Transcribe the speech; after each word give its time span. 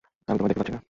আমি 0.27 0.37
তোমায় 0.39 0.49
দেখতে 0.51 0.59
পাচ্ছি 0.61 0.73
না। 0.75 0.79